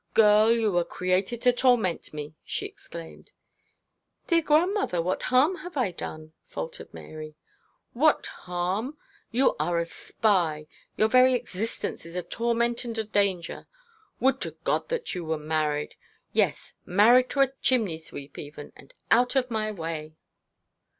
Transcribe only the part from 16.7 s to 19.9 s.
married to a chimney sweep, even and out of my